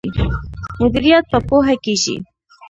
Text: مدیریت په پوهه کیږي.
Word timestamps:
مدیریت 0.79 1.25
په 1.31 1.39
پوهه 1.47 1.75
کیږي. 1.85 2.15